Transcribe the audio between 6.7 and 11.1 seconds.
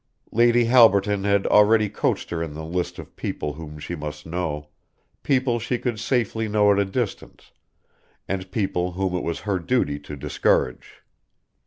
at a distance, and people whom it was her duty to discourage.